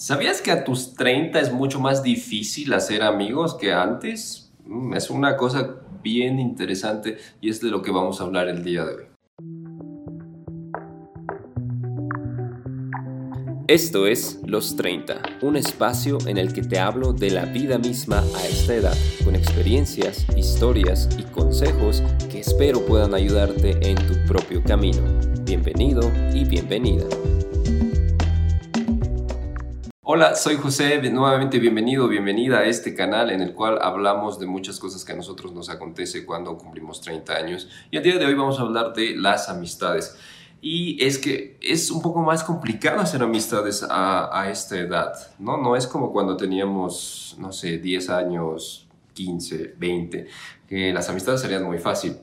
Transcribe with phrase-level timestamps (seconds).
[0.00, 4.50] ¿Sabías que a tus 30 es mucho más difícil hacer amigos que antes?
[4.64, 8.64] Mm, es una cosa bien interesante y es de lo que vamos a hablar el
[8.64, 9.04] día de hoy.
[13.68, 18.20] Esto es Los 30, un espacio en el que te hablo de la vida misma
[18.20, 24.64] a esta edad, con experiencias, historias y consejos que espero puedan ayudarte en tu propio
[24.64, 25.02] camino.
[25.44, 27.04] Bienvenido y bienvenida.
[30.12, 34.80] Hola, soy José, nuevamente bienvenido, bienvenida a este canal en el cual hablamos de muchas
[34.80, 37.68] cosas que a nosotros nos acontece cuando cumplimos 30 años.
[37.92, 40.16] Y el día de hoy vamos a hablar de las amistades.
[40.60, 45.56] Y es que es un poco más complicado hacer amistades a, esta edad, ¿no?
[45.58, 50.26] No es como cuando teníamos, no sé, 10 años, 15, 20,
[50.68, 52.16] que las amistades serían muy fácil.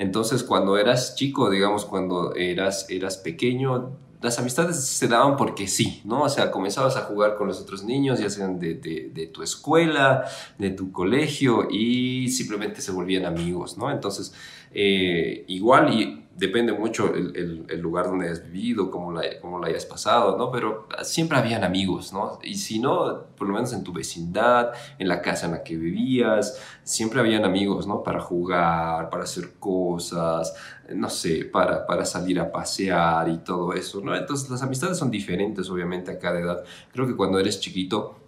[0.00, 6.02] Entonces, cuando eras chico, digamos, cuando eras, eras pequeño, las amistades se daban porque sí,
[6.04, 6.22] ¿no?
[6.22, 10.24] O sea, comenzabas a jugar con los otros niños, ya sean de, de, tu escuela,
[10.58, 13.90] de tu colegio, y simplemente se volvían amigos, ¿no?
[13.90, 14.34] Entonces,
[14.72, 19.68] eh, igual, y depende mucho el, el, lugar donde hayas vivido, cómo la, cómo la
[19.68, 20.50] hayas pasado, ¿no?
[20.50, 22.38] Pero siempre habían amigos, ¿no?
[22.42, 25.76] Y si no, por lo menos en tu vecindad, en la casa en la que
[25.76, 28.02] vivías, siempre habían amigos, ¿no?
[28.02, 30.54] Para jugar, para hacer cosas,
[30.88, 34.16] no sé, para, para salir a pasear y todo eso, ¿no?
[34.16, 36.64] Entonces las amistades son diferentes, obviamente, a cada edad.
[36.92, 38.19] Creo que cuando eres chiquito,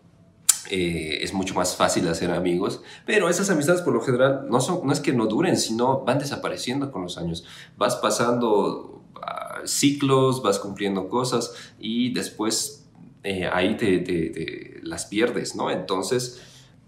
[0.70, 4.86] eh, es mucho más fácil hacer amigos, pero esas amistades por lo general no, son,
[4.86, 7.44] no es que no duren, sino van desapareciendo con los años.
[7.76, 12.86] Vas pasando ah, ciclos, vas cumpliendo cosas y después
[13.24, 15.70] eh, ahí te, las pierdes, ¿no?
[15.70, 16.40] Entonces,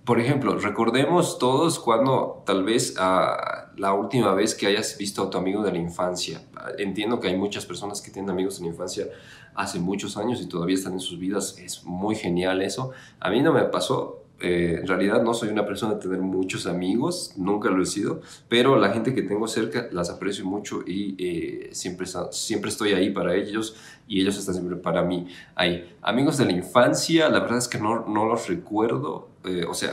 [0.05, 5.31] por ejemplo, recordemos todos cuando tal vez uh, la última vez que hayas visto a
[5.31, 6.43] tu amigo de la infancia.
[6.79, 9.07] Entiendo que hay muchas personas que tienen amigos de la infancia
[9.55, 11.59] hace muchos años y todavía están en sus vidas.
[11.59, 12.91] Es muy genial eso.
[13.21, 14.25] A mí no me pasó.
[14.41, 18.21] Eh, en realidad no soy una persona de tener muchos amigos, nunca lo he sido,
[18.49, 23.11] pero la gente que tengo cerca las aprecio mucho y eh, siempre, siempre estoy ahí
[23.11, 23.77] para ellos
[24.09, 25.97] y ellos están siempre para mí ahí.
[26.03, 29.93] Amigos de la infancia, la verdad es que no, no los recuerdo, eh, o sea,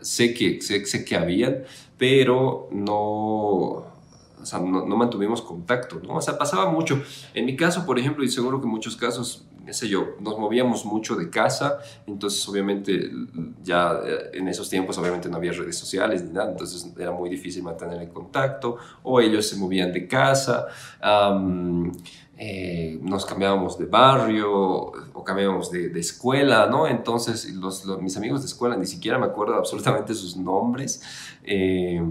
[0.00, 1.62] sé que, sé, sé que habían,
[1.98, 3.91] pero no
[4.42, 6.16] o sea, no, mantuvimos contacto, ¿no?
[6.16, 7.00] O sea, pasaba mucho.
[7.32, 10.38] En mi caso, por ejemplo, y seguro que en muchos casos, qué sé yo, nos
[10.38, 13.10] movíamos mucho de casa, entonces obviamente
[13.62, 17.30] ya eh, en esos tiempos obviamente no había redes sociales ni nada, entonces era muy
[17.30, 20.66] difícil mantener el contacto, o ellos se movían de casa,
[22.36, 26.88] eh, nos cambiábamos de barrio o cambiábamos de, escuela, ¿no?
[26.88, 31.02] Entonces los, mis amigos de escuela ni siquiera me acuerdo absolutamente sus nombres.
[31.44, 32.02] Eh,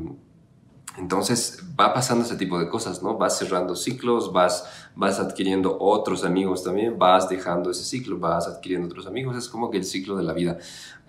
[0.97, 3.18] entonces va pasando ese tipo de cosas, ¿no?
[3.18, 4.66] Vas cerrando ciclos, vas,
[4.96, 9.72] vas adquiriendo otros amigos también, vas dejando ese ciclo, vas adquiriendo otros amigos, es como
[9.72, 10.57] que el ciclo de la vida.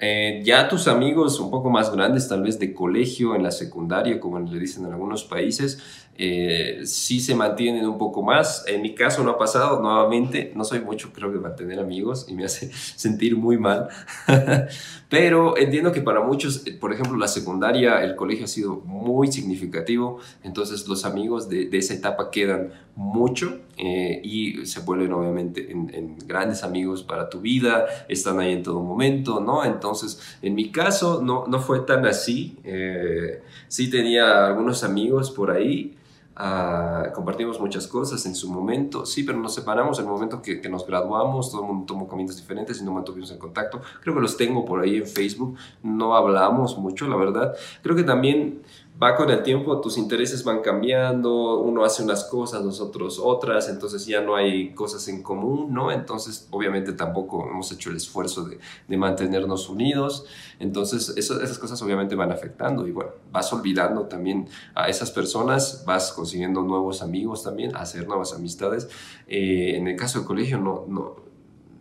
[0.05, 4.19] Eh, ya tus amigos un poco más grandes, tal vez de colegio, en la secundaria,
[4.19, 5.81] como le dicen en algunos países,
[6.19, 8.65] eh, sí se mantienen un poco más.
[8.67, 12.35] En mi caso no ha pasado, nuevamente, no soy mucho creo que mantener amigos y
[12.35, 13.89] me hace sentir muy mal,
[15.09, 19.31] pero entiendo que para muchos, eh, por ejemplo, la secundaria, el colegio ha sido muy
[19.31, 26.63] significativo, entonces los amigos de, esa etapa quedan mucho y se vuelven obviamente en, grandes
[26.63, 29.65] amigos para tu vida, están ahí en todo momento, ¿no?
[29.65, 32.57] Entonces, entonces, en mi caso no, no fue tan así.
[32.65, 35.99] Eh, sí tenía algunos amigos por ahí.
[36.35, 40.63] Ah, compartimos muchas cosas en su momento, sí, pero nos separamos en el momento que,
[40.63, 43.83] que, nos graduamos, todo el mundo tomó caminos diferentes y no mantuvimos en contacto.
[44.01, 47.55] Creo que los tengo por ahí en Facebook, no hablamos mucho, la verdad.
[47.83, 48.63] Creo que también
[49.01, 54.07] va con el tiempo, tus intereses van cambiando, uno hace unas cosas, nosotros otras, entonces
[54.07, 55.91] ya no hay cosas en común, ¿no?
[55.91, 60.27] Entonces, obviamente tampoco hemos hecho el esfuerzo de, de mantenernos unidos,
[60.59, 65.85] entonces eso, esas cosas obviamente van afectando y bueno, vas olvidando también a esas personas,
[65.87, 68.89] vas consiguiendo nuevos amigos también, hacer nuevas amistades.
[69.27, 71.17] Eh, en el caso del colegio, no, no,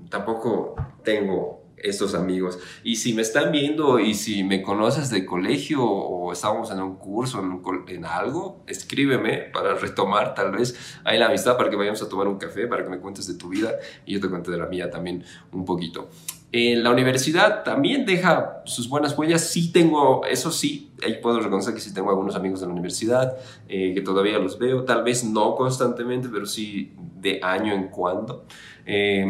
[0.09, 2.59] tampoco tengo estos amigos.
[2.83, 6.95] Y si me están viendo y si me conoces de colegio o estamos en un
[6.95, 7.41] curso,
[7.87, 12.27] en, algo, escríbeme para retomar tal vez ahí la amistad para que vayamos a tomar
[12.27, 13.71] un café, para que me cuentes de tu vida
[14.05, 16.09] y yo te cuente de la mía también un poquito.
[16.53, 19.41] En la universidad también deja sus buenas huellas.
[19.41, 23.37] Sí tengo, eso sí, ahí puedo reconocer que sí tengo algunos amigos de la universidad,
[23.69, 28.45] eh, que todavía los veo, tal vez no constantemente, pero sí de año en cuando.
[28.85, 29.25] Eh,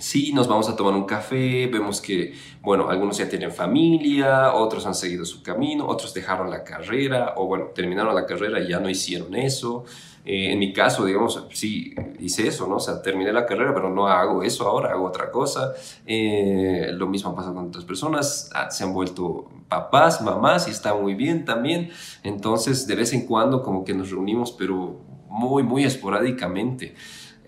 [0.00, 4.86] Sí, nos vamos a tomar un café, vemos que, bueno, algunos ya tienen familia, otros
[4.86, 8.80] han seguido su camino, otros dejaron la carrera, o bueno, terminaron la carrera y ya
[8.80, 9.84] no hicieron eso.
[10.24, 12.76] Eh, en mi caso, digamos, sí, hice eso, ¿no?
[12.76, 15.72] O sea, terminé la carrera, pero no hago eso ahora, hago otra cosa.
[16.06, 20.94] Eh, lo mismo pasa con otras personas, ah, se han vuelto papás, mamás y está
[20.94, 21.90] muy bien también.
[22.22, 26.94] Entonces, de vez en cuando como que nos reunimos, pero muy, muy esporádicamente.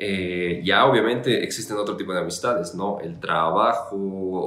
[0.02, 3.00] Eh, ya obviamente existen otro tipo de amistades, ¿no?
[3.00, 3.96] El trabajo,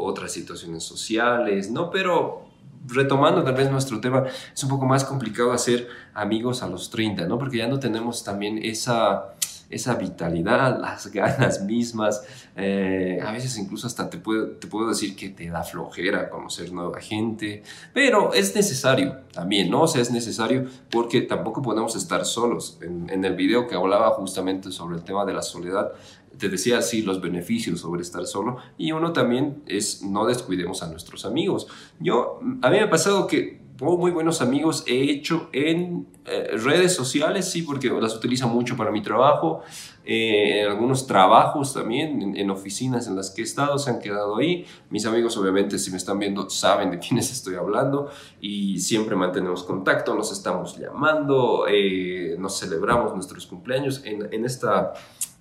[0.04, 1.92] otras situaciones sociales, ¿no?
[1.92, 2.48] Pero
[2.88, 7.28] retomando tal vez nuestro tema, es un poco más complicado hacer amigos a los 30,
[7.28, 7.38] ¿no?
[7.38, 9.36] Porque ya no tenemos también esa
[9.74, 12.24] esa vitalidad, las ganas mismas.
[12.56, 16.72] Eh, a veces incluso hasta te puedo, te puedo decir que te da flojera conocer
[16.72, 19.84] nueva gente, pero es necesario también, ¿no?
[19.84, 22.78] O sea, es necesario porque tampoco podemos estar solos.
[22.82, 25.92] En, en el video que hablaba justamente sobre el tema de la soledad,
[26.38, 30.88] te decía así los beneficios sobre estar solo y uno también es no descuidemos a
[30.88, 31.68] nuestros amigos.
[32.00, 36.96] Yo, a mí me ha pasado que muy buenos amigos he hecho en eh, redes
[36.96, 39.62] sociales, sí, porque las utilizo mucho para mi trabajo,
[40.06, 44.38] eh, en algunos trabajos también, en, oficinas en las que he estado, se han quedado
[44.38, 44.66] ahí.
[44.90, 48.10] Mis amigos, obviamente, si me están viendo, saben de quiénes estoy hablando
[48.40, 54.02] y siempre mantenemos contacto, nos estamos llamando, eh, nos celebramos nuestros cumpleaños.
[54.06, 54.94] En, en esta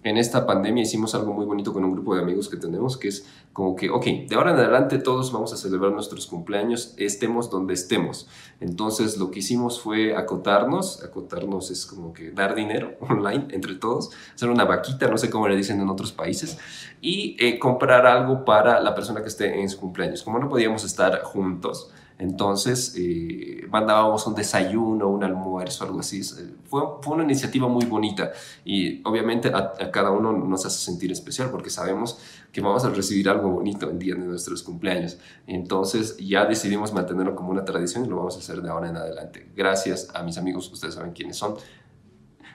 [0.05, 3.09] en esta pandemia hicimos algo muy bonito con un grupo de amigos que tenemos, que
[3.09, 7.51] es como que, ok, de ahora en adelante todos vamos a celebrar nuestros cumpleaños, estemos
[7.51, 8.29] donde estemos.
[8.61, 14.11] Entonces lo que hicimos fue acotarnos, acotarnos es como que dar dinero online entre todos,
[14.35, 16.59] hacer una vaquita, no sé cómo le dicen en otros países,
[17.01, 20.23] y eh, comprar algo para la persona que esté en su cumpleaños.
[20.23, 21.91] Como no podíamos estar juntos,
[22.23, 26.23] entonces, eh, mandábamos un desayuno, un almuerzo, algo así.
[26.23, 28.31] Fue, fue una iniciativa muy bonita
[28.65, 32.21] y obviamente a, cada uno nos hace sentir especial porque sabemos
[32.53, 35.19] que vamos a recibir algo bonito el día de nuestros cumpleaños.
[35.49, 38.99] Entonces, ya decidimos mantenerlo como una tradición y lo vamos a hacer de ahora en
[38.99, 39.51] adelante.
[39.57, 41.57] Gracias a mis amigos, ustedes saben quiénes son.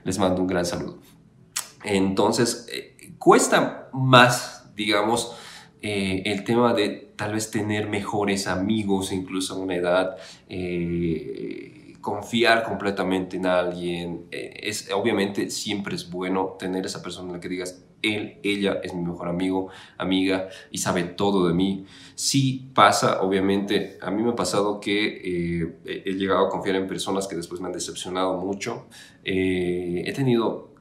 [0.06, 1.00] Les mando un gran saludo.
[1.84, 5.36] Entonces, eh, cuesta más, digamos,
[5.82, 10.18] eh, el tema de tal vez tener mejores amigos, incluso a una edad,
[10.50, 14.26] eh, confiar completamente en alguien.
[14.32, 18.80] Eh, es, obviamente siempre es bueno tener esa persona en la que digas, él, ella
[18.84, 21.86] es mi mejor amigo, amiga y sabe todo de mí.
[22.16, 27.28] Sí pasa, obviamente, a mí me ha pasado que he llegado a confiar en personas
[27.28, 28.88] que después me han decepcionado mucho.
[29.24, 30.77] he tenido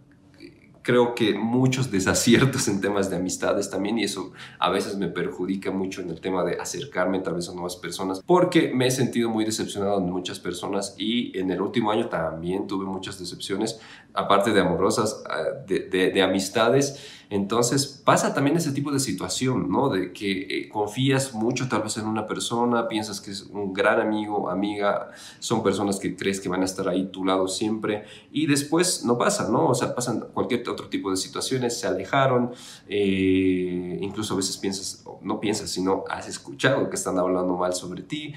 [0.87, 5.73] creo que muchos desaciertos en temas de amistades también y eso a veces me perjudica
[5.73, 9.29] mucho en el tema de acercarme tal vez a nuevas personas porque me he sentido
[9.29, 13.81] muy decepcionado en muchas personas y en el último año también tuve muchas decepciones
[14.15, 19.89] aparte de amorosas ah, de, de amistades entonces pasa también ese tipo de situación, ¿no?
[19.89, 24.01] De que eh, confías mucho tal vez en una persona, piensas que es un gran
[24.01, 28.47] amigo, amiga, son personas que crees que van a estar ahí tu lado siempre y
[28.47, 29.69] después no pasa, ¿no?
[29.69, 32.53] O sea, pasan cualquier otro tipo de situaciones, se alejaron,
[32.89, 38.03] eh, incluso a veces piensas, no piensas, sino has escuchado que están hablando mal sobre
[38.03, 38.35] ti,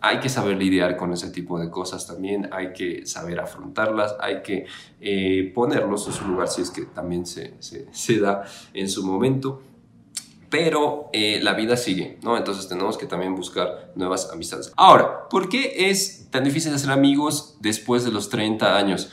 [0.00, 4.42] hay que saber lidiar con ese tipo de cosas también, hay que saber afrontarlas, hay
[4.42, 4.66] que
[5.00, 9.62] eh, ponerlos en su lugar si es que también se, se, da en su momento.
[10.48, 12.36] Pero eh, la vida sigue, ¿no?
[12.36, 14.72] Entonces tenemos que también buscar nuevas amistades.
[14.76, 19.10] Ahora, ¿por qué es tan difícil hacer amigos después de los 30 años?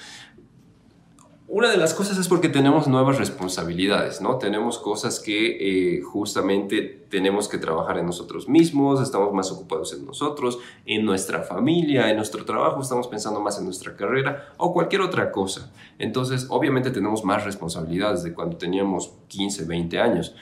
[1.50, 4.38] Una de las cosas es porque tenemos nuevas responsabilidades, ¿no?
[4.38, 10.06] Tenemos cosas que eh, justamente tenemos que trabajar en nosotros mismos, estamos más ocupados en
[10.06, 15.00] nosotros, en nuestra familia, en nuestro trabajo, estamos pensando más en nuestra carrera o cualquier
[15.00, 15.72] otra cosa.
[16.00, 20.36] Entonces, obviamente tenemos más responsabilidades de cuando teníamos 15, 20 años.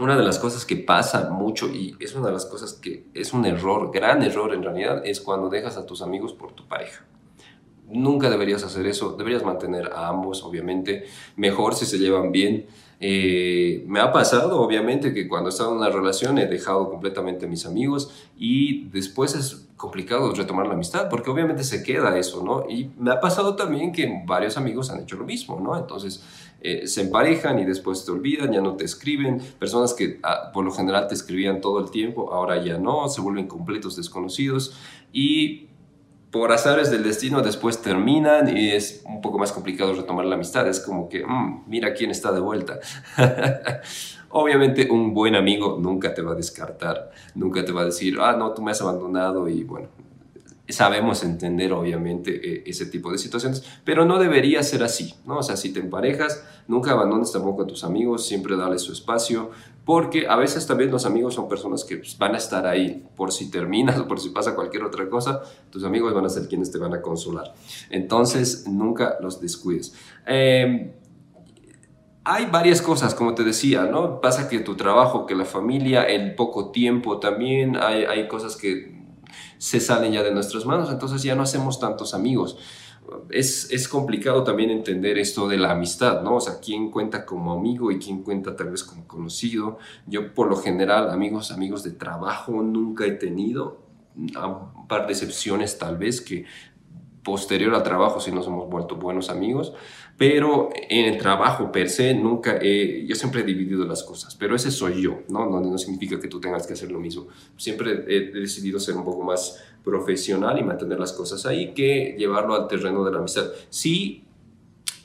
[0.00, 3.32] Una de las cosas que pasa mucho y es una de las cosas que es
[3.32, 7.04] un error, gran error en realidad, es cuando dejas a tus amigos por tu pareja.
[7.90, 11.04] Nunca deberías hacer eso, deberías mantener a ambos, obviamente,
[11.36, 12.66] mejor si se llevan bien.
[13.02, 17.46] Eh, me ha pasado, obviamente, que cuando he estado en una relación he dejado completamente
[17.46, 22.44] a mis amigos y después es complicado retomar la amistad porque obviamente se queda eso,
[22.44, 22.68] ¿no?
[22.68, 25.78] Y me ha pasado también que varios amigos han hecho lo mismo, ¿no?
[25.78, 26.22] Entonces
[26.60, 29.40] eh, se emparejan y después te olvidan, ya no te escriben.
[29.58, 33.22] Personas que ah, por lo general te escribían todo el tiempo, ahora ya no, se
[33.22, 34.76] vuelven completos desconocidos
[35.10, 35.69] y
[36.30, 40.68] por azares del destino después terminan y es un poco más complicado retomar la amistad.
[40.68, 42.78] Es como que, mm, mira quién está de vuelta.
[44.30, 48.36] Obviamente un buen amigo nunca te va a descartar, nunca te va a decir, ah,
[48.38, 49.88] no, tú me has abandonado y bueno,
[50.68, 55.38] sabemos entender obviamente e, ese tipo de situaciones, pero no debería ser así, ¿no?
[55.38, 59.50] O sea, si te emparejas, nunca abandones tampoco a tus amigos, siempre dale su espacio,
[59.90, 63.32] porque a veces también los amigos son personas que pues, van a estar ahí por
[63.32, 66.70] si terminas o por si pasa cualquier otra cosa, tus amigos van a ser quienes
[66.70, 67.52] te van a consolar.
[67.90, 69.92] Entonces, nunca los descuides.
[70.28, 70.94] Eh,
[72.22, 74.20] hay varias cosas, como te decía, ¿no?
[74.20, 78.96] Pasa que tu trabajo, que la familia, el poco tiempo también, hay, hay cosas que
[79.58, 82.58] se salen ya de nuestras manos, entonces ya no hacemos tantos amigos.
[83.30, 86.36] Es, es, complicado también entender esto de la amistad, ¿no?
[86.36, 89.78] O sea, quién cuenta como amigo y quién cuenta tal vez como conocido.
[90.06, 93.82] Yo por lo general, amigos, amigos de trabajo nunca he tenido,
[94.16, 96.44] un par de excepciones tal vez que
[97.22, 99.72] posterior al trabajo sí nos hemos vuelto buenos amigos,
[100.16, 104.54] pero en el trabajo per se nunca he, yo siempre he dividido las cosas, pero
[104.54, 105.48] ese soy yo, ¿no?
[105.48, 107.28] No, no significa que tú tengas que hacer lo mismo.
[107.56, 112.54] Siempre he decidido ser un poco más profesional y mantener las cosas ahí que llevarlo
[112.54, 113.46] al terreno de la amistad.
[113.70, 114.24] Sí,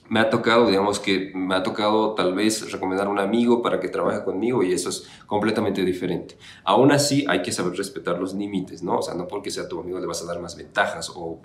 [0.07, 3.79] me ha tocado, digamos que me ha tocado tal vez recomendar a un amigo para
[3.79, 6.37] que trabaje conmigo y eso es completamente diferente.
[6.63, 8.99] Aún así hay que saber respetar los límites, ¿no?
[8.99, 11.41] O sea, no porque sea tu amigo le vas a dar más ventajas o,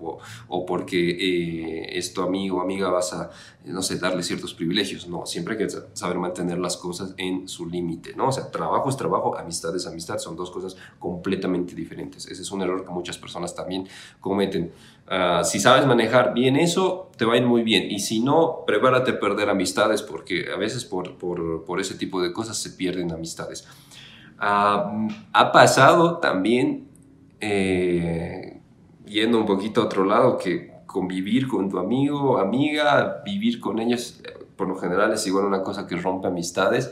[0.49, 3.31] o, porque eh, amigo o amiga vas a,
[3.65, 7.67] no sé, darle ciertos privilegios, no, siempre hay que saber mantener las cosas en su
[7.67, 8.29] límite, ¿no?
[8.29, 12.27] O sea, trabajo es trabajo, amistad es amistad, son dos cosas completamente diferentes.
[12.27, 13.89] Ese es un error que muchas personas también
[14.21, 14.73] cometen.
[15.07, 17.91] Ah, si sabes manejar bien eso, te va a ir muy bien.
[17.91, 22.23] Y si no, prepárate a perder amistades porque a veces por, por, por ese tipo
[22.23, 23.69] de cosas se pierden amistades.
[24.39, 26.89] Ah, ha pasado también,
[27.39, 28.63] eh,
[29.05, 34.23] yendo un poquito a otro lado, que convivir con tu amigo, amiga, vivir con ellos,
[34.57, 36.91] por lo general es igual una cosa que rompe amistades.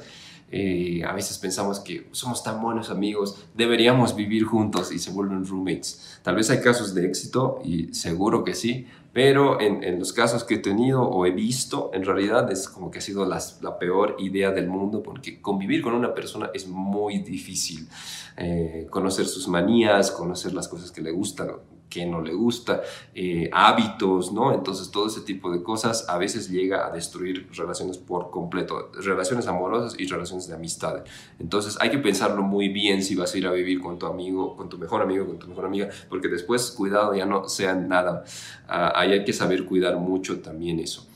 [0.51, 5.45] Eh, a veces pensamos que somos tan buenos amigos, deberíamos vivir juntos y se vuelven
[5.47, 6.21] roommates.
[6.23, 10.55] Tal vez hay casos de éxito y seguro que sí, pero en, los casos que
[10.55, 13.41] he tenido o he visto, en realidad es como que ha sido la,
[13.79, 17.89] peor idea del mundo porque convivir con una persona es muy difícil.
[18.37, 21.51] Eh, conocer sus manías, conocer las cosas que le gustan,
[21.89, 22.83] que no le gusta,
[23.15, 24.53] eh, hábitos, ¿no?
[24.53, 29.47] Entonces todo ese tipo de cosas a veces llega a destruir relaciones por completo, relaciones
[29.47, 31.05] amorosas y relaciones de amistad.
[31.39, 34.57] Entonces hay que pensarlo muy bien si vas a ir a vivir con tu amigo,
[34.57, 38.25] con tu mejor amigo, con tu mejor amiga, porque después, cuidado, ya no sea nada.
[38.69, 41.07] Ah, ahí hay que saber cuidar mucho también eso.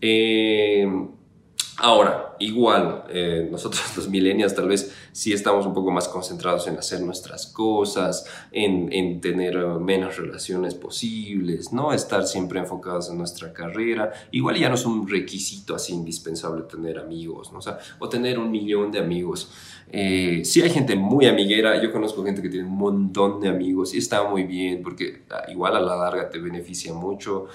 [0.00, 0.86] Eh,
[1.78, 6.76] Ahora, igual, eh, nosotros los millennials tal vez sí estamos un poco más concentrados en
[6.76, 11.92] hacer nuestras cosas, en, tener menos relaciones posibles, ¿no?
[11.92, 14.12] Estar siempre enfocados en nuestra carrera.
[14.32, 17.58] Igual ya no es un requisito así indispensable tener amigos, ¿no?
[17.58, 19.50] O, sea, o tener un millón de amigos.
[19.90, 23.94] Eh, sí hay gente muy amiguera, yo conozco gente que tiene un montón de amigos
[23.94, 27.46] y está muy bien porque ah, igual a la larga te beneficia mucho,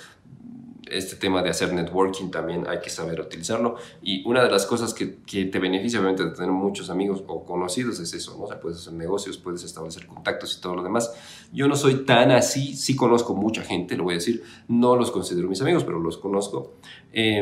[0.91, 3.75] este tema de hacer networking también hay que saber utilizarlo.
[4.01, 7.43] Y una de las cosas que, que, te beneficia, obviamente, de tener muchos amigos o
[7.43, 8.45] conocidos es eso, ¿no?
[8.45, 11.13] O sea, puedes hacer negocios, puedes establecer contactos y todo lo demás.
[11.51, 15.11] Yo no soy tan así, sí conozco mucha gente, lo voy a decir, no los
[15.11, 16.75] considero mis amigos, pero los conozco.
[17.13, 17.41] Eh,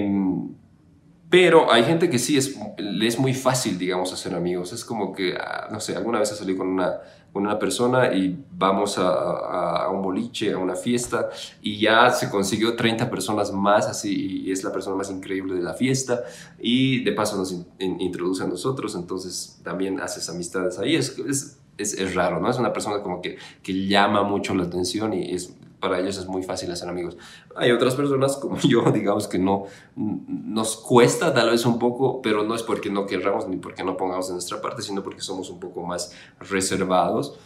[1.35, 4.71] pero hay gente que sí es, le es muy fácil, digamos, hacer amigos.
[4.71, 7.01] Es como que, ah, no sé, alguna vez salido con una,
[7.33, 11.27] con una persona y vamos a, a, un boliche, a una fiesta,
[11.61, 15.61] y ya se consiguió 30 personas más, así, y es la persona más increíble de
[15.61, 16.23] la fiesta,
[16.57, 20.95] y de paso nos introduce a nosotros, entonces también haces amistades ahí.
[20.95, 22.49] Es, es, es, es, raro, ¿no?
[22.49, 25.53] Es una persona como que, que llama mucho la atención y es,
[25.85, 27.15] para ellos es muy fácil hacer amigos.
[27.55, 29.65] Hay otras personas como yo, digamos que no
[29.95, 33.95] nos cuesta tal vez un poco, pero no es porque no querramos ni porque no
[33.95, 37.37] pongamos de nuestra parte, sino porque somos un poco más reservados.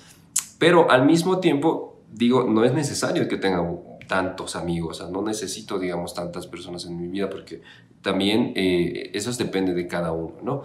[0.58, 3.62] Pero al mismo tiempo, digo, no es necesario que tenga
[4.08, 7.62] tantos amigos, o sea, no necesito, digamos, tantas personas en mi vida porque
[8.02, 10.64] también eh, eso depende de cada uno, ¿no?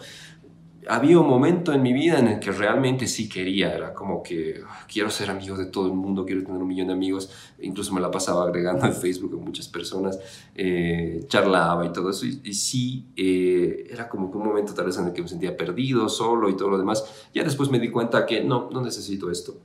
[0.88, 4.62] Había un momento en mi vida en el que realmente sí quería, era como que
[4.66, 7.92] ah, quiero ser amigo de todo el mundo, quiero tener un millón de amigos, incluso
[7.94, 10.18] me la pasaba agregando en Facebook a muchas personas,
[10.54, 14.98] eh, charlaba y todo eso, y, sí, eh, era como que un momento tal vez
[14.98, 17.90] en el que me sentía perdido, solo y todo lo demás, ya después me di
[17.90, 19.56] cuenta que no, no necesito esto,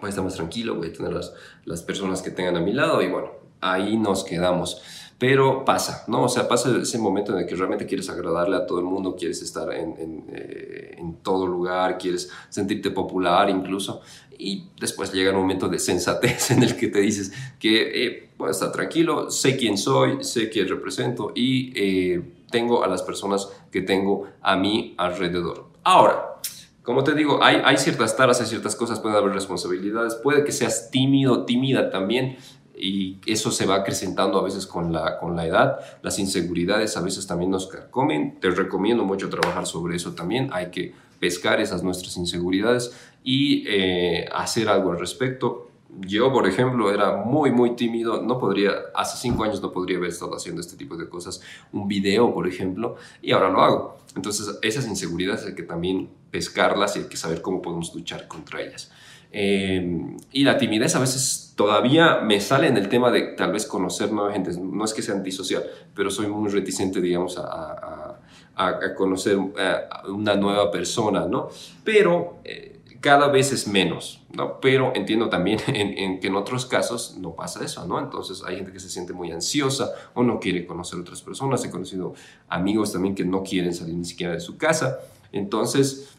[0.00, 1.32] voy a estar más tranquilo, voy a tener las,
[1.64, 3.30] las personas que tengan a mi lado y bueno,
[3.60, 4.82] ahí nos quedamos
[5.18, 6.24] pero pasa, ¿no?
[6.24, 9.14] O sea, pasa ese momento en el que realmente quieres agradarle a todo el mundo,
[9.16, 14.00] quieres estar en, en, eh, todo lugar, quieres sentirte popular incluso,
[14.38, 18.50] y después llega un momento de sensatez en el que te dices que eh, voy
[18.50, 23.82] estar tranquilo, sé quién soy, sé quién represento y eh, tengo a las personas que
[23.82, 25.66] tengo a mi alrededor.
[25.82, 26.34] Ahora,
[26.82, 30.52] como te digo, hay, hay ciertas taras, hay ciertas cosas, puede haber responsabilidades, puede que
[30.52, 32.36] seas tímido, tímida también,
[32.76, 35.78] y eso se va acrecentando a veces con la, con la edad.
[36.02, 38.40] Las inseguridades a veces también nos comen.
[38.40, 40.50] Te recomiendo mucho trabajar sobre eso también.
[40.52, 45.70] Hay que pescar esas nuestras inseguridades y eh, hacer algo al respecto.
[46.00, 48.20] Yo, por ejemplo, era muy, muy tímido.
[48.20, 51.40] No podría, hace cinco años no podría haber estado haciendo este tipo de cosas.
[51.72, 53.98] Un video, por ejemplo, y ahora lo hago.
[54.16, 58.60] Entonces, esas inseguridades hay que también pescarlas y hay que saber cómo podemos luchar contra
[58.60, 58.90] ellas.
[59.30, 63.66] Eh, y la timidez a veces todavía me sale en el tema de tal vez
[63.66, 64.52] conocer nueva gente.
[64.58, 68.18] No es que sea antisocial, pero soy muy reticente, digamos, a,
[68.56, 69.76] a, conocer eh,
[70.08, 71.48] una nueva persona, ¿no?
[71.84, 74.60] Pero eh, cada vez es menos, ¿no?
[74.60, 77.98] Pero entiendo también en, que en otros casos no pasa eso, ¿no?
[77.98, 81.64] Entonces hay gente que se siente muy ansiosa o no quiere conocer otras personas.
[81.64, 82.14] He conocido
[82.48, 85.00] amigos también que no quieren salir ni siquiera de su casa.
[85.32, 86.14] Entonces,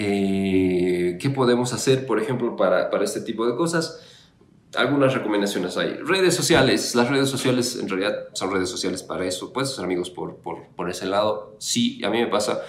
[0.00, 4.00] eh, ¿Qué podemos hacer, por ejemplo, para, para este tipo de cosas?
[4.76, 5.94] Algunas recomendaciones hay.
[5.94, 6.94] Redes sociales.
[6.94, 9.52] Las redes sociales en realidad son redes sociales para eso.
[9.52, 11.56] Puedes hacer amigos por, por, por ese lado.
[11.58, 12.62] Sí, a mí me pasa.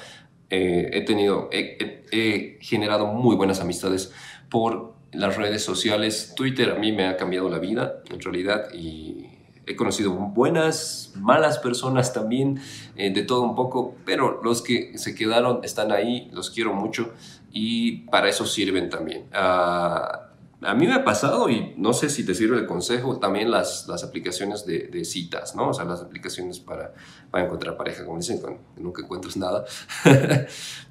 [0.50, 4.12] Eh, he tenido, he, he, generado muy buenas amistades
[4.50, 6.34] por las redes sociales.
[6.36, 9.28] Twitter a mí me ha cambiado la vida, en realidad, y
[9.68, 12.60] he conocido buenas, malas personas también,
[12.96, 17.14] eh, de todo un poco, pero los que se quedaron están ahí, los quiero mucho
[17.52, 19.26] y para eso sirven también.
[19.32, 20.29] Uh,
[20.62, 23.88] a mí me ha pasado, y no sé si te sirve el consejo, también las,
[23.88, 25.70] las aplicaciones de, de, citas, ¿no?
[25.70, 26.94] O sea, las aplicaciones para,
[27.32, 29.66] para encontrar pareja, como dicen, cuando nunca encuentras nada.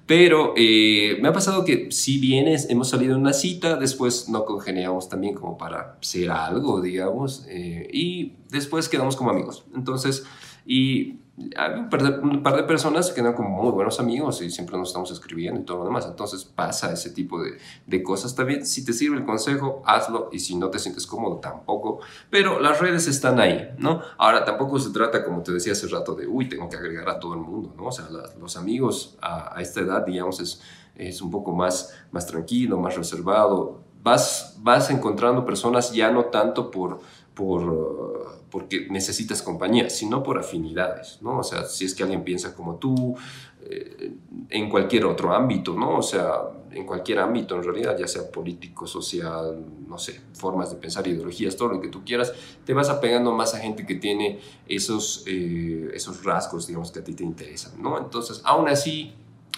[0.07, 4.47] Pero eh, me ha pasado que si vienes, hemos salido en una cita, después no
[4.47, 9.67] congeniamos también como para ser algo, digamos, eh, y después quedamos como amigos.
[9.75, 10.25] Entonces,
[10.65, 15.11] y un par, de, personas que quedan como muy buenos amigos y siempre nos estamos
[15.13, 16.07] escribiendo y todo lo demás.
[16.07, 18.67] Entonces pasa ese tipo de, de, cosas también.
[18.67, 22.01] Si te sirve el consejo, hazlo y si no te sientes cómodo, tampoco.
[22.31, 24.03] Pero las redes están ahí, ¿no?
[24.17, 27.21] Ahora, tampoco se trata, como te decía hace rato, de, uy, tengo que agregar a
[27.21, 27.87] todo el mundo, ¿no?
[27.87, 28.09] O sea,
[28.41, 30.61] los amigos a, a, esta edad, digamos, es,
[30.97, 33.85] es un poco más, más tranquilo, más reservado.
[34.03, 37.01] Vas, vas encontrando personas ya no tanto por...
[37.39, 41.39] por porque necesitas compañía, sino por afinidades, ¿no?
[41.39, 43.15] O sea, si es que alguien piensa como tú,
[43.63, 44.13] eh,
[44.49, 45.99] en cualquier otro ámbito, ¿no?
[45.99, 46.33] O sea,
[46.73, 51.57] en cualquier ámbito en realidad, ya sea político, social, no sé, formas de pensar, ideologías,
[51.57, 52.33] todo lo que tú quieras,
[52.65, 57.05] te vas apegando más a gente que tiene esos, eh, esos rasgos, digamos, que a
[57.05, 57.99] ti te interesan, ¿no?
[57.99, 59.15] Entonces, aún así,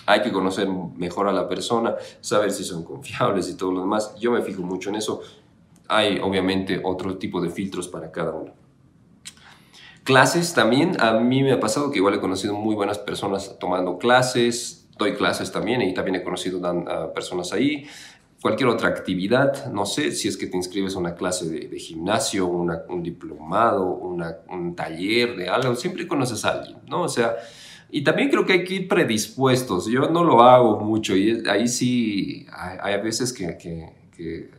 [0.06, 4.14] hay que conocer mejor a la persona, saber si son confiables y todo lo demás.
[4.18, 5.20] Yo me fijo mucho en eso.
[5.90, 8.52] Hay obviamente otro tipo de filtros para cada uno.
[10.04, 13.98] Clases también, a mí me ha pasado que igual he conocido muy buenas personas tomando
[13.98, 17.86] clases, doy clases también y también he conocido a personas ahí.
[18.40, 22.46] Cualquier otra actividad, no sé, si es que te inscribes a una clase de, gimnasio,
[22.46, 27.02] un diplomado, un taller de algo, siempre conoces a alguien, ¿no?
[27.02, 27.36] O sea,
[27.92, 29.86] y también creo que hay que ir predispuestos.
[29.86, 33.99] Yo no lo hago mucho y ahí sí hay, a veces que, que,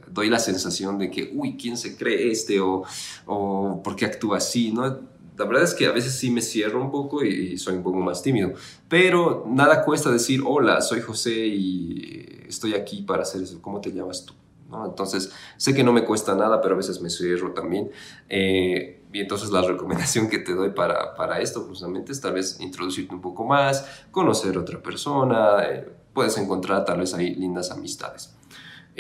[0.07, 2.59] doy la sensación de que, uy, ¿quién se cree este?
[2.59, 2.83] O,
[3.25, 4.71] o ¿por qué actúa así?
[4.71, 5.11] ¿no?
[5.41, 7.97] la verdad es que a veces sí me cierro un poco y, soy un poco
[7.99, 8.53] más tímido,
[8.87, 13.91] pero nada cuesta decir, hola, soy José y estoy aquí para hacer eso, ¿cómo te
[13.91, 14.33] llamas tú?
[14.69, 14.85] ¿No?
[14.85, 17.91] Entonces, sé que no me cuesta nada, pero a veces me cierro también.
[18.29, 22.57] Eh, y entonces la recomendación que te doy para, para, esto justamente es tal vez
[22.61, 27.71] introducirte un poco más, conocer a otra persona, eh, puedes encontrar tal vez ahí lindas
[27.71, 28.33] amistades.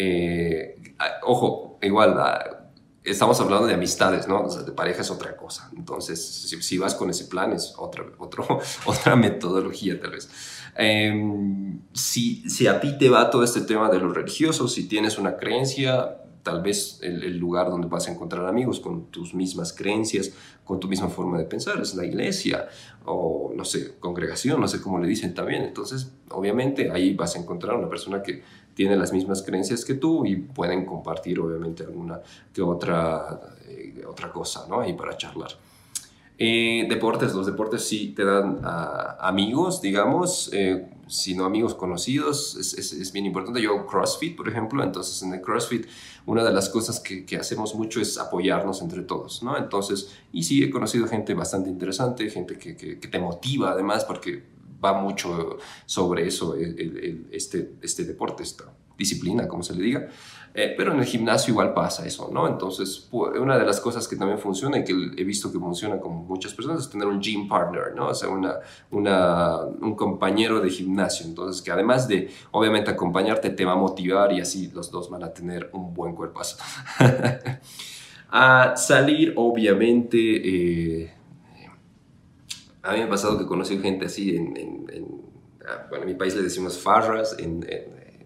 [0.03, 2.17] Eh, ojo, igual,
[3.03, 4.41] estamos hablando de amistades, ¿no?
[4.41, 5.69] O sea, de pareja es otra cosa.
[5.77, 6.19] Entonces,
[6.59, 8.03] si, vas con ese plan, es otra,
[8.85, 10.29] otra metodología tal vez.
[10.75, 15.19] Em, si, si a ti te va todo este tema de lo religioso, si tienes
[15.19, 19.73] una creencia, tal vez el, el, lugar donde vas a encontrar amigos con tus mismas
[19.73, 20.31] creencias,
[20.63, 22.67] con tu misma forma de pensar, es la iglesia
[23.05, 25.63] o, no sé, congregación, no sé cómo le dicen también.
[25.63, 28.41] Entonces, obviamente, ahí vas a encontrar una persona que
[28.73, 32.21] tiene las mismas creencias que tú y pueden compartir obviamente alguna
[32.53, 34.81] que otra, eh, otra cosa, ¿no?
[34.81, 35.51] Ahí para charlar.
[36.43, 38.61] Eh, deportes, los deportes sí te dan
[39.19, 43.61] amigos, digamos, eh, si no amigos conocidos, es, es, es, bien importante.
[43.61, 45.85] Yo CrossFit, por ejemplo, entonces en el CrossFit
[46.25, 49.55] una de las cosas que, que, hacemos mucho es apoyarnos entre todos, ¿no?
[49.55, 54.05] Entonces, y sí, he conocido gente bastante interesante, gente que, que, que te motiva además,
[54.05, 54.43] porque
[54.83, 58.65] va mucho sobre eso, este, este deporte, esta
[58.97, 60.07] disciplina, como se le diga.
[60.53, 62.45] Eh, pero en el gimnasio igual pasa eso, ¿no?
[62.45, 66.27] Entonces, una de las cosas que también funciona y que he visto que funciona con
[66.27, 68.09] muchas personas es tener un gym partner, ¿no?
[68.09, 68.59] O sea, una,
[68.91, 71.25] un compañero de gimnasio.
[71.25, 75.23] Entonces, que además de, obviamente, acompañarte, te va a motivar y así los dos van
[75.23, 76.57] a tener un buen cuerpazo.
[78.29, 81.13] a salir, obviamente, eh,
[82.83, 85.21] a mí me ha pasado que conocí gente así en, en,
[85.67, 87.65] ah, bueno, en mi país le decimos farras, en,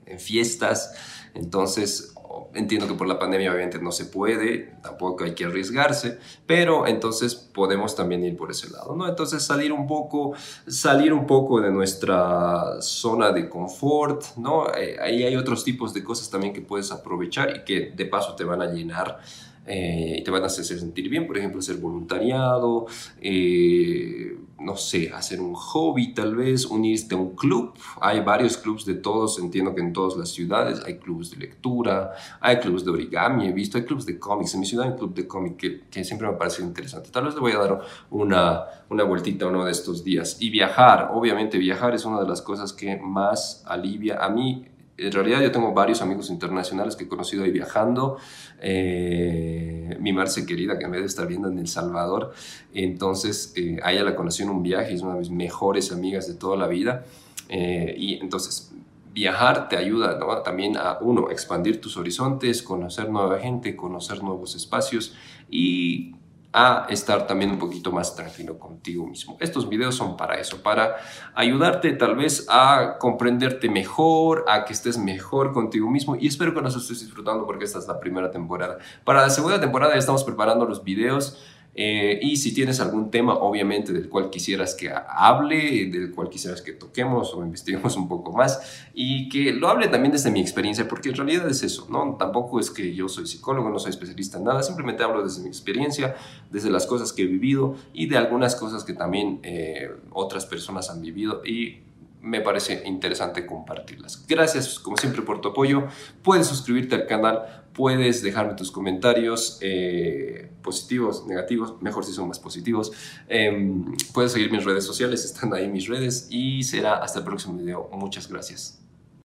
[0.05, 0.93] en fiestas.
[1.33, 2.15] Entonces,
[2.53, 7.35] entiendo que por la pandemia obviamente no se puede, tampoco hay que arriesgarse, pero entonces
[7.35, 9.07] podemos también ir por ese lado, ¿no?
[9.07, 10.33] Entonces salir un poco,
[10.67, 14.73] salir un poco de nuestra zona de confort, ¿no?
[14.73, 18.35] Eh, ahí hay otros tipos de cosas también que puedes aprovechar y que de paso
[18.35, 19.19] te van a llenar
[19.67, 22.85] eh, y te van a hacer sentir bien, por ejemplo, hacer voluntariado,
[23.21, 27.73] eh, no sé, hacer un hobby tal vez, unirte a un club.
[27.99, 32.13] Hay varios clubs de todos, entiendo que en todas las ciudades hay clubes de lectura,
[32.39, 34.53] hay clubes de origami, he visto, hay clubes de cómics.
[34.53, 37.09] En mi ciudad hay un club de cómic que, siempre me ha parecido interesante.
[37.11, 40.37] Tal vez le voy a dar una, una vueltita uno de estos días.
[40.39, 44.65] Y viajar, obviamente viajar es una de las cosas que más alivia a mí
[44.97, 48.17] en realidad yo tengo varios amigos internacionales que he conocido ahí viajando.
[48.61, 52.33] Eh, mi Marce querida, que me debe estar viendo en El Salvador,
[52.73, 56.27] entonces eh, a ella la conocí en un viaje, es una de mis mejores amigas
[56.27, 57.05] de toda la vida.
[57.49, 58.71] Eh, y entonces
[59.13, 65.15] viajar te ayuda también a, uno, expandir tus horizontes, conocer nueva gente, conocer nuevos espacios
[65.49, 66.15] y
[66.57, 69.35] a estar también un poquito más tranquilo contigo mismo.
[69.41, 70.95] Estos videos son para eso, para
[71.33, 76.61] ayudarte tal vez a comprenderte mejor, a que estés mejor contigo mismo y espero que
[76.61, 78.77] nos estés disfrutando porque esta es la primera temporada.
[79.03, 81.43] Para la segunda temporada ya estamos preparando los videos
[81.77, 86.61] eh, y si tienes algún tema, obviamente, del cual quisieras que hable, del cual quisieras
[86.61, 90.87] que toquemos o investiguemos un poco más, y que lo hable también desde mi experiencia,
[90.87, 92.15] porque en realidad es eso, ¿no?
[92.17, 95.49] Tampoco es que yo soy psicólogo, no soy especialista en nada, simplemente hablo desde mi
[95.49, 96.15] experiencia,
[96.49, 100.89] desde las cosas que he vivido y de algunas cosas que también eh, otras personas
[100.89, 101.81] han vivido y
[102.21, 104.25] me parece interesante compartirlas.
[104.27, 105.87] Gracias como siempre por tu apoyo.
[106.23, 112.39] Puedes suscribirte al canal, puedes dejarme tus comentarios eh, positivos, negativos, mejor si son más
[112.39, 112.91] positivos.
[113.27, 117.57] Em, puedes seguir mis redes sociales, están ahí mis redes y será hasta el próximo
[117.57, 117.89] video.
[117.93, 118.84] Muchas gracias.